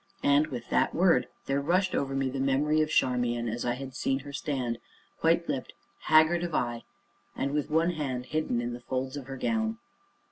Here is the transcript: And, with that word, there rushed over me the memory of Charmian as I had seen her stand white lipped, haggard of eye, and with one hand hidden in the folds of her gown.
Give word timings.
And, 0.23 0.47
with 0.47 0.71
that 0.71 0.95
word, 0.95 1.27
there 1.45 1.61
rushed 1.61 1.93
over 1.93 2.15
me 2.15 2.27
the 2.31 2.39
memory 2.39 2.81
of 2.81 2.89
Charmian 2.89 3.47
as 3.47 3.63
I 3.63 3.75
had 3.75 3.93
seen 3.93 4.21
her 4.21 4.33
stand 4.33 4.79
white 5.19 5.47
lipped, 5.47 5.73
haggard 6.05 6.41
of 6.43 6.55
eye, 6.55 6.85
and 7.35 7.51
with 7.51 7.69
one 7.69 7.91
hand 7.91 8.25
hidden 8.25 8.61
in 8.61 8.73
the 8.73 8.81
folds 8.81 9.15
of 9.15 9.27
her 9.27 9.37
gown. 9.37 9.77